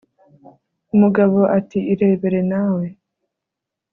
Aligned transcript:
umugabo 0.95 1.39
ati 1.57 1.79
irebere 1.93 2.41
nawe 2.51 2.85